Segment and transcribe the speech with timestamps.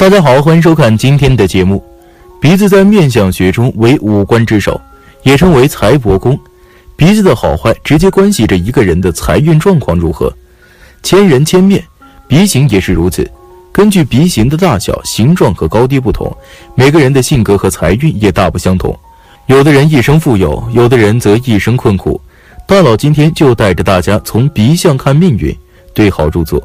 [0.00, 1.84] 大家好，欢迎收看今天的节目。
[2.40, 4.80] 鼻子在面相学中为五官之首，
[5.24, 6.40] 也称为财帛宫。
[6.96, 10.32] 鼻子的好坏直接关系着一个人的财运状况如何。
[11.02, 11.84] 千人千面，
[12.26, 13.30] 鼻型也是如此。
[13.72, 16.34] 根据鼻型的大小、形状和高低不同，
[16.74, 18.98] 每个人的性格和财运也大不相同。
[19.48, 22.18] 有的人一生富有，有的人则一生困苦。
[22.66, 25.54] 大佬今天就带着大家从鼻相看命运，
[25.92, 26.58] 对号入座，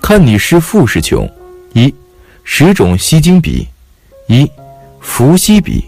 [0.00, 1.30] 看你是富是穷。
[1.74, 1.94] 一
[2.44, 3.66] 十种吸睛鼻，
[4.26, 4.50] 一
[5.00, 5.84] 伏羲鼻。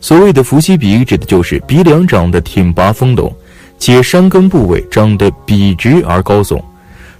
[0.00, 3.32] 所谓的伏羲鼻，指的就是鼻梁长得挺拔丰隆，
[3.78, 6.60] 且山根部位长得笔直而高耸，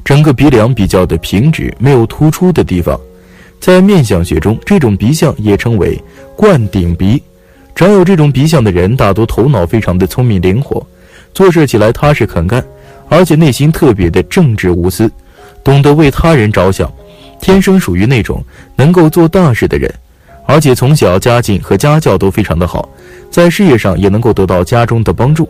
[0.05, 2.99] 整个鼻梁比较的平直，没有突出的地方。
[3.61, 6.01] 在面相学中，这种鼻相也称为
[6.37, 7.23] 冠顶鼻。
[7.75, 10.85] 长有这种鼻相的人，大多头脑非常的聪明灵活，
[11.33, 12.65] 做事起来踏实肯干，
[13.09, 15.09] 而且内心特别的正直无私，
[15.63, 16.93] 懂得为他人着想。
[17.43, 18.43] 天生属于那种
[18.77, 19.93] 能够做大事的人，
[20.47, 22.89] 而且从小家境和家教都非常的好，
[23.31, 25.47] 在事业上也能够得到家中的帮助。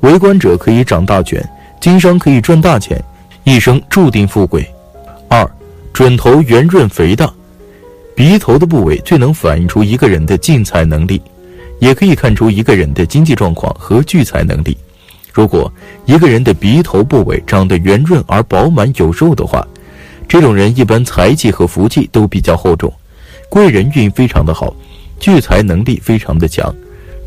[0.00, 1.44] 为官者可以掌大权，
[1.80, 3.02] 经商可以赚大钱，
[3.42, 4.64] 一生注定富贵。
[5.28, 5.44] 二，
[5.92, 7.28] 准头圆润肥大，
[8.14, 11.20] 鼻头的部位最能反映出一个人的进财能力，
[11.80, 14.76] 也可以看出一个人的经济状况和聚财能力。
[15.32, 15.72] 如果
[16.04, 19.66] 一个人的鼻头部位长得圆润而饱满有肉的话，
[20.28, 22.92] 这种人一般财气和福气都比较厚重，
[23.48, 24.74] 贵人运非常的好，
[25.20, 26.74] 聚财能力非常的强。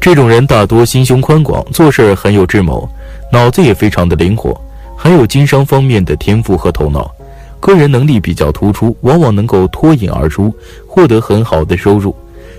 [0.01, 2.87] 这种人大多心胸宽广，做事很有智谋，
[3.31, 4.59] 脑子也非常的灵活，
[4.97, 7.11] 还有经商方面的天赋和头脑，
[7.59, 10.53] 个人能力比较突出，往往能够脱颖而出，
[10.87, 12.15] 获得很好的收入。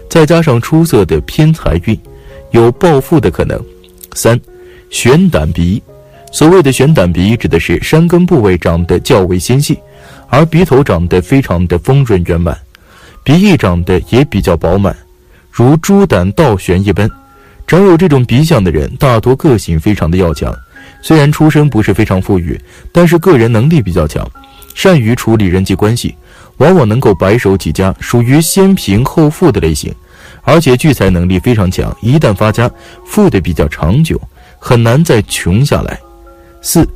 [0.08, 1.98] 再加上出色的偏财运，
[2.52, 3.60] 有暴富的可能。
[4.14, 4.40] 三，
[4.90, 5.82] 悬胆鼻，
[6.32, 9.78] 所谓的悬胆鼻，指的是山根部位长得较为纤细。
[10.28, 12.56] 而鼻头长得非常的丰润圆满，
[13.22, 14.94] 鼻翼长得也比较饱满，
[15.50, 17.10] 如猪胆倒悬一般。
[17.66, 20.54] 长有这种鼻相的人，大多个性非常的要强。
[21.02, 22.60] 虽然出身不是非常富裕，
[22.92, 24.28] 但是个人能力比较强，
[24.74, 26.14] 善于处理人际关系，
[26.58, 29.92] 往往能够白手起家，属于先贫后富的类型。
[30.42, 32.70] 而且聚财能力非常强，一旦发家，
[33.04, 34.20] 富的比较长久，
[34.58, 35.98] 很难再穷下来。
[36.62, 36.88] 四，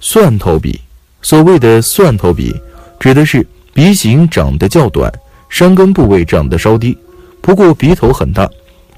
[0.00, 0.80] 蒜头鼻。
[1.22, 2.54] 所谓的蒜头鼻，
[3.00, 5.10] 指的是鼻型长得较短，
[5.48, 6.96] 山根部位长得稍低，
[7.40, 8.48] 不过鼻头很大，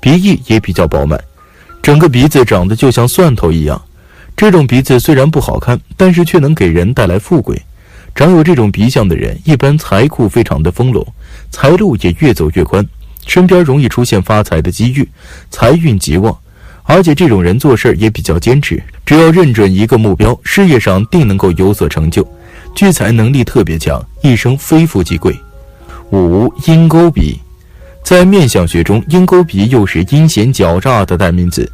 [0.01, 1.19] 鼻翼也比较饱满，
[1.81, 3.81] 整个鼻子长得就像蒜头一样。
[4.37, 7.63] 这种鼻子虽然不好看，但是却能给人带来富贵。
[8.13, 11.07] 长有这种鼻相的人，一般财库非常的丰隆，
[11.53, 12.85] 财路也越走越宽，
[13.25, 15.09] 身边容易出现发财的机遇，
[15.49, 16.37] 财运极旺。
[16.83, 22.27] 而且这种人做事也比较坚持，只要认准一个目标，事业上定能够有所成就，
[22.75, 25.39] 聚财能力特别强，一生非富即贵。
[26.11, 27.39] 五鹰钩鼻，
[28.03, 31.71] 在面相学中，鹰钩鼻又是阴险狡诈的代名词。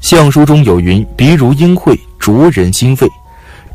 [0.00, 3.06] 相书中有云：“鼻如鹰喙，灼人心肺。”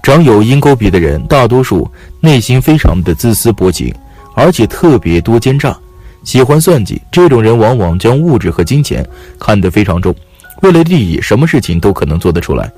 [0.02, 1.90] 长有鹰钩鼻的人，大多数
[2.20, 3.94] 内心非常的自私薄情，
[4.34, 5.78] 而且特别多奸诈，
[6.24, 7.02] 喜欢算计。
[7.12, 9.08] 这种人往往将物质和金钱
[9.40, 10.14] 看得非常重。
[10.62, 12.72] 为了利益，什么事情都可能做得出来。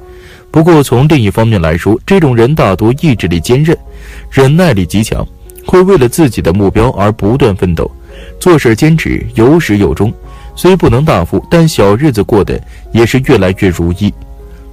[0.58, 3.78] 不过从另一方面来说，这种人大多意志力坚韧，
[4.32, 5.24] 忍耐力极强，
[5.68, 7.88] 会为了自己的目标而不断奋斗，
[8.40, 10.12] 做事坚持，有始有终。
[10.56, 12.60] 虽不能大富，但小日子过得
[12.92, 14.12] 也是越来越如意。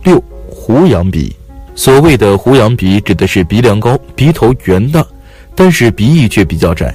[0.04, 0.18] 六
[0.48, 1.36] 胡杨鼻，
[1.74, 5.06] 所谓的胡杨鼻，指的是鼻梁高，鼻头圆大，
[5.54, 6.94] 但是鼻翼却比较窄。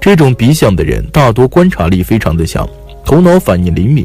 [0.00, 2.68] 这种鼻相的人大多观察力非常的强，
[3.04, 4.04] 头脑反应灵敏。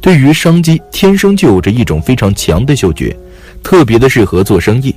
[0.00, 3.16] 对于商机，天生就有着一种非常强的嗅觉，
[3.64, 4.94] 特别的适合做生意，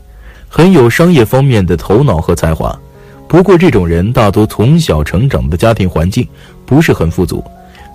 [0.47, 2.77] 很有商业方面的头脑和才华。
[3.27, 6.27] 不过，这种人大多从小成长的家庭环境
[6.65, 7.43] 不是很富足，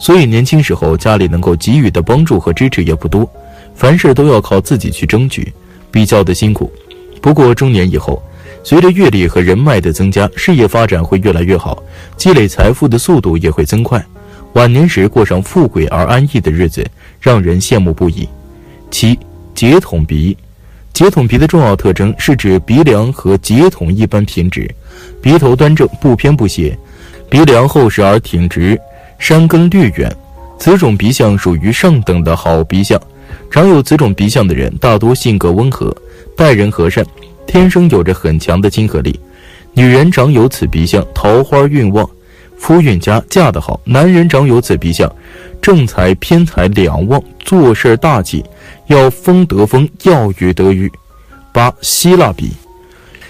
[0.01, 3.31] 所以年轻时候家里能够给予的帮助和支持也不多，
[3.75, 5.53] 凡事都要靠自己去争取，
[5.91, 6.73] 比较的辛苦。
[7.21, 8.23] 不过中年以后，
[8.65, 11.83] 随着阅历和人脉的增加，事业发展会越来越好，
[12.17, 14.05] 积累财富的速度也会增快。
[14.55, 16.85] 晚年时过上富贵而安逸的日子，
[17.21, 18.29] 让人羡慕不已。
[18.91, 19.19] 七
[19.55, 20.37] 结筒鼻，
[21.03, 24.73] 结筒鼻的重要特征是指鼻梁和结筒一般平直，
[25.21, 26.79] 鼻头端正不偏不斜，
[27.29, 28.81] 鼻梁厚实而挺直，
[29.19, 30.17] 山根略远。
[30.61, 33.01] 此种鼻相属于上等的好鼻相。
[33.51, 35.93] 长有此种鼻相的人，大多性格温和，
[36.37, 37.05] 待人和善，
[37.49, 39.19] 天生有着很强的亲和力。
[39.75, 42.09] 女人长有此鼻相，桃花运旺。
[42.63, 43.79] 夫运佳，嫁得好。
[43.85, 45.13] 男人长有此鼻相，
[45.61, 48.45] 正财偏财两旺，做事大气，
[48.87, 50.91] 要风得风，要雨得雨。
[51.53, 52.53] 八希腊鼻，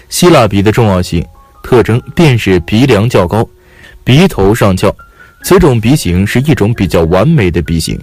[0.07, 1.25] 希腊鼻的重要性
[1.63, 3.43] 特征便是鼻梁较高，
[4.03, 4.95] 鼻头上翘，
[5.43, 7.99] 此种鼻型是一种比较完美的鼻型。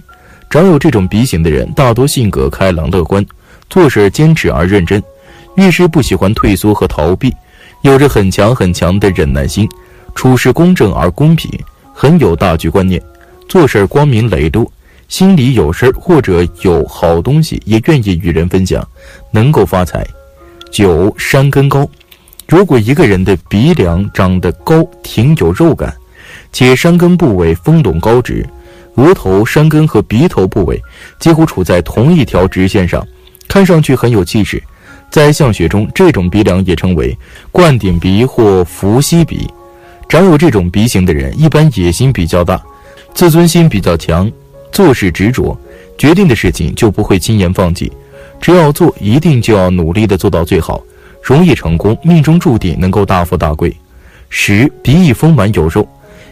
[0.49, 3.25] 长有这种鼻型的人，大多性格开朗乐观，
[3.69, 5.01] 做事坚持而认真，
[5.55, 7.33] 遇事不喜欢退缩和逃避，
[7.83, 9.65] 有着很强很强的忍耐心，
[10.15, 11.49] 处事公正而公平，
[11.93, 13.01] 很有大局观念，
[13.47, 14.71] 做事光明磊落，
[15.07, 18.87] 心里有事或者有好东西也愿意与人分享，
[19.31, 20.05] 能够发财。
[20.69, 21.89] 九山根高，
[22.47, 25.93] 如果一个人的鼻梁长得高，挺有肉感，
[26.53, 28.47] 且山根部位丰隆高直，
[28.95, 30.81] 额头、山根和鼻头部位
[31.19, 33.05] 几乎处在同一条直线上，
[33.47, 34.61] 看上去很有气势。
[35.09, 37.17] 在相学中，这种鼻梁也称为
[37.51, 39.45] 冠顶鼻或伏羲鼻。
[40.11, 42.61] 长有这种鼻型的人，一般野心比较大，
[43.13, 44.29] 自尊心比较强，
[44.69, 45.57] 做事执着，
[45.97, 47.89] 决定的事情就不会轻言放弃。
[48.41, 50.83] 只要做，一定就要努力的做到最好，
[51.23, 53.73] 容易成功，命中注定能够大富大贵。
[54.27, 55.87] 十鼻翼丰满有肉，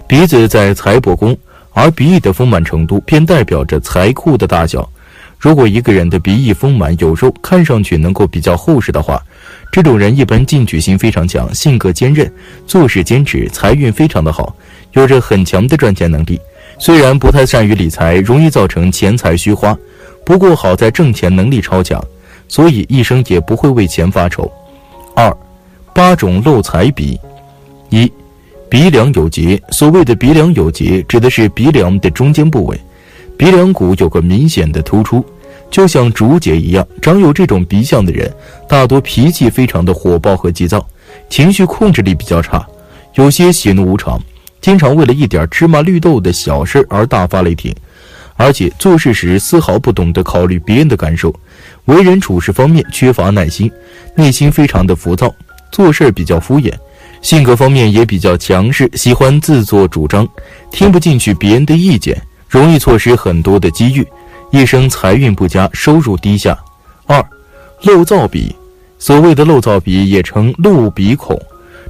[0.06, 1.38] 鼻子在财帛宫，
[1.72, 4.90] 而鼻翼的丰满程度便代表着财库的大小。
[5.38, 9.24] 如果一个人的鼻翼丰满有肉，看上去能够比较厚实的话，
[9.72, 12.32] 这种人一般进取心非常强，性格坚韧，
[12.66, 14.56] 做事坚持，财运非常的好，
[14.94, 16.40] 有着很强的赚钱能力。
[16.80, 19.78] 虽然不太善于理财，容易造成钱财虚花。
[20.26, 22.04] 不过好在挣钱能力超强，
[22.48, 24.52] 所以一生也不会为钱发愁。
[25.16, 25.36] 二，
[25.94, 27.20] 八种漏财鼻，
[27.90, 28.12] 一，
[28.70, 29.62] 鼻梁有结。
[29.70, 32.80] 所谓的鼻梁有结，指的是鼻梁的中间部位，
[33.38, 35.24] 鼻梁骨有个明显的突出，
[35.70, 36.86] 就像竹节一样。
[37.02, 38.32] 长有这种鼻相的人，
[38.68, 40.86] 大多脾气非常的火爆和急躁，
[41.30, 42.66] 情绪控制力比较差，
[43.16, 44.22] 有些喜怒无常，
[44.62, 47.74] 经常为了一点芝麻绿豆的小事而大发雷霆。
[48.42, 51.34] 而且做事时丝毫不懂得考虑别人的感受，
[51.86, 53.70] 为人处事方面缺乏耐心，
[54.16, 55.30] 内心非常的浮躁，
[55.74, 56.72] 做事比较敷衍，
[57.22, 60.26] 性格方面也比较强势，喜欢自作主张，
[60.72, 62.18] 听不进去别人的意见，
[62.48, 64.08] 容易错失很多的机遇，
[64.52, 66.58] 一生财运不佳，收入低下。
[67.06, 67.24] 二，
[67.84, 68.56] 漏灶鼻，
[68.98, 71.40] 所谓的漏灶鼻也称漏鼻孔，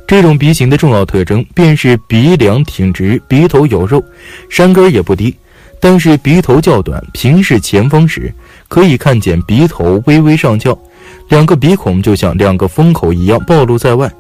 [0.06, 4.04] 这种鼻型的重要特征便是鼻梁挺直，鼻头有肉，
[4.50, 5.34] 山根也不低。
[5.80, 8.34] 但是鼻头较短，平视前方时
[8.68, 10.78] 可以看见鼻头微微上翘，
[11.30, 14.12] 两个鼻孔就像两个风口一样暴露在外。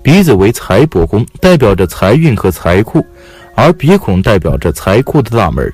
[0.00, 3.04] 鼻子为财帛宫，代表着财运和财库，
[3.56, 5.70] 而鼻孔代表着财库的大门。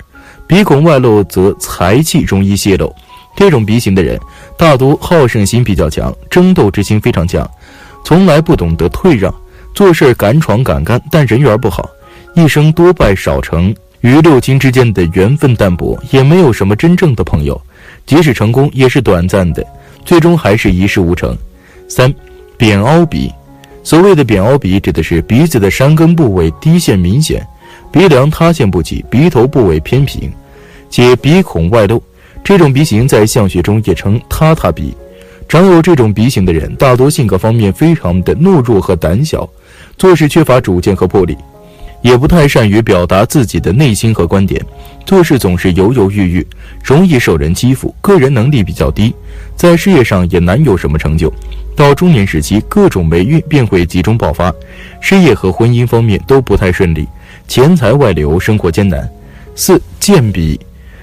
[0.47, 2.93] 鼻孔外露则财气容易泄露。
[3.35, 4.19] 这种鼻型的人
[4.57, 7.47] 大多好胜心比较强，争斗之心非常强，
[8.03, 9.33] 从来不懂得退让，
[9.75, 11.87] 做事敢闯敢干，但人缘不好，
[12.33, 13.75] 一生多败少成。
[14.01, 17.59] 与六亲之间的缘分淡薄，也没有什么真正的朋友，
[18.05, 19.65] 即使成功也是短暂的，
[20.05, 21.35] 最终还是一事无成。
[21.89, 22.13] 三，
[22.57, 23.33] 扁凹鼻，
[23.83, 27.45] 所谓的扁凹鼻，指的是鼻子的山根部位低陷明显，
[27.91, 30.31] 鼻梁塌陷不起，鼻头部位偏平，
[30.89, 32.01] 且鼻孔外露。
[32.43, 34.95] 这种鼻型在相学中也称塌塌鼻。
[35.49, 39.49] 长有这种鼻型的人，大多性格方面非常的懦弱和胆小，
[39.97, 41.35] 做事缺乏主见和魄力。
[42.03, 44.63] 也不太善于表达自己的内心和观点，
[45.03, 46.47] 做事总是犹犹豫豫，
[46.83, 49.13] 容易受人欺负，个人能力比较低，
[49.55, 51.33] 在事业上也难有什么成就。
[51.75, 54.53] 到中年时期，各种霉运便会集中爆发，
[55.01, 57.07] 事业和婚姻方面都不太顺利，
[57.47, 59.09] 钱财外流，生活艰难。
[59.55, 60.59] 四剑鼻，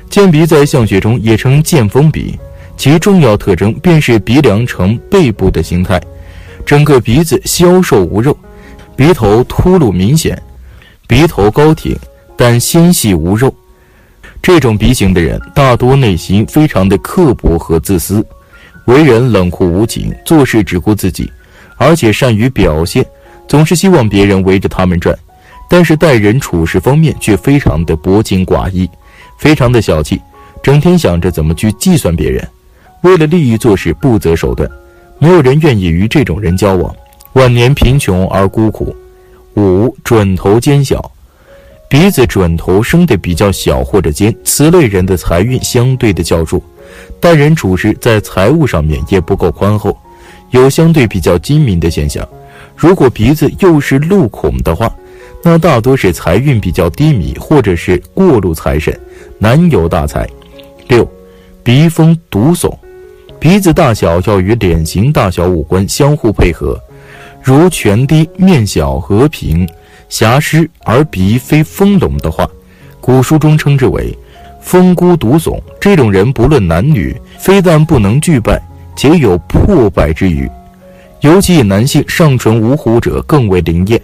[0.09, 2.39] 剑鼻在相学中也称剑锋鼻，
[2.77, 6.01] 其重要特征便是鼻梁呈背部的形态，
[6.65, 8.37] 整个鼻子消瘦无肉，
[8.95, 10.41] 鼻头秃露明显。
[11.07, 11.99] 鼻头高挺，
[12.37, 13.53] 但纤细无肉。
[14.41, 18.25] 这种鼻型的人大多内心非常的刻薄和自私，
[18.85, 21.31] 为人冷酷无情，做事只顾自己，
[21.77, 23.05] 而且善于表现，
[23.49, 25.19] 总是希望别人围着他们转。
[25.69, 28.89] 但是待人处事方面却非常的薄情寡义，
[29.39, 30.21] 非常的小气，
[30.63, 32.47] 整天想着怎么去计算别人，
[33.03, 34.71] 为了利益做事不择手段。
[35.19, 36.95] 没有人愿意与这种人交往，
[37.35, 38.95] 晚年贫穷而孤苦。
[39.57, 41.11] 五准头尖小，
[41.89, 46.61] 鼻子准头生的比较小或者尖，此类人的财运相对的较弱，
[47.21, 49.97] 待人处事在财务上面也不够宽厚，
[50.51, 52.27] 有相对比较精明的现象。
[52.77, 54.93] 如果鼻子又是露孔的话，
[55.47, 58.99] 那大多是财运比较低迷，或者是过路财神，
[59.39, 60.27] 难有大财。
[60.89, 61.07] 六，
[61.63, 62.75] 鼻峰独耸，
[63.39, 66.81] 鼻子大小要与脸型大小五官相互配合。
[67.43, 69.69] 如颧低面小和平
[70.09, 72.49] 狭湿而鼻非丰隆的话，
[72.99, 74.17] 古书中称之为
[74.63, 75.61] 风孤独耸。
[75.79, 78.59] 这种人不论男女，非但不能拒败，
[78.97, 80.51] 且有破败之余。
[81.21, 84.01] 尤其以男性上唇无虎者更为灵验。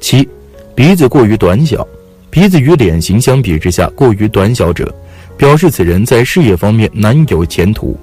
[0.00, 0.26] 七，
[0.74, 1.86] 鼻子过于短小，
[2.30, 4.92] 鼻子与脸型相比之下过于短小者，
[5.36, 7.98] 表示此人在事业方面难有前途，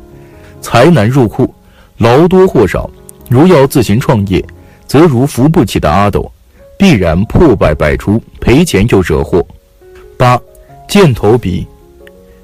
[0.62, 1.53] 财难入库，
[1.97, 2.89] 劳多或少。
[3.29, 4.43] 如要自行创业，
[4.86, 6.31] 则如扶不起的阿斗，
[6.77, 9.45] 必然破败百出，赔钱又惹祸。
[10.17, 10.39] 八，
[10.88, 11.67] 箭头鼻，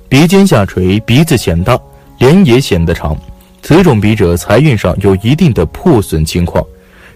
[0.09, 1.79] 鼻尖下垂，鼻子显大，
[2.17, 3.15] 脸也显得长。
[3.61, 6.61] 此种笔者财运上有一定的破损情况，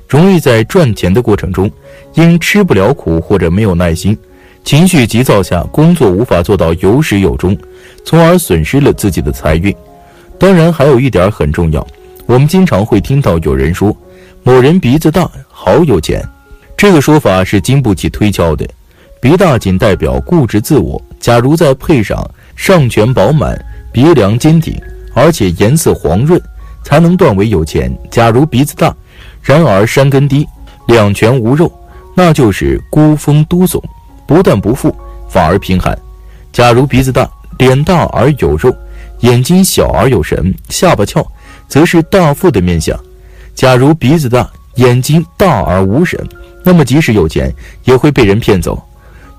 [0.08, 1.70] 容易在赚钱的过程中，
[2.14, 4.18] 因吃不了苦或者没有耐心，
[4.64, 7.58] 情绪急躁下，工作无法做到有始有终，
[8.06, 9.74] 从而损失了自己的财运。
[10.40, 11.86] 当然，还有一点很重要，
[12.26, 13.96] 我们经常会听到有人说，
[14.44, 16.24] 某人鼻子大，好有钱。
[16.76, 18.68] 这个说法是经不起推敲的。
[19.20, 22.24] 鼻大仅代表固执自我，假如再配上
[22.56, 23.60] 上颧饱满、
[23.92, 24.80] 鼻梁坚挺。
[25.14, 26.40] 而且颜色黄润，
[26.84, 27.92] 才能断为有钱。
[28.12, 28.96] 假如鼻子大，
[29.42, 30.48] 然而山根低，
[30.88, 31.72] 两拳无肉，
[32.16, 33.82] 那就是孤峰都耸，
[34.26, 34.96] 不但不富，
[35.30, 35.98] 反而贫寒。
[36.52, 38.76] 假如鼻子大，脸大而有肉，
[39.20, 41.26] 眼睛小而有神，下巴翘，
[41.68, 42.98] 则是大富的面相。
[43.56, 46.20] 假如鼻子大，眼睛大而无神，
[46.64, 48.82] 那么即使有钱，也会被人骗走。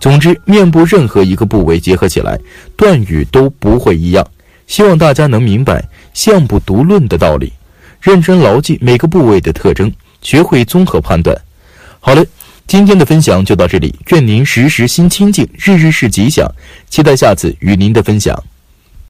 [0.00, 2.38] 总之，面部任何一个部位结合起来，
[2.76, 4.24] 断语都不会一样。
[4.68, 5.82] 希望大家能明白
[6.14, 7.52] “相不独论”的道理，
[8.00, 11.36] 认真牢记每个部位的特征，学会综合判断。
[12.00, 12.24] 好了，
[12.66, 16.48] 今天的分享就到这里，愿您时时心清静，日日是吉祥，
[16.88, 18.42] 期待下次与您的分享。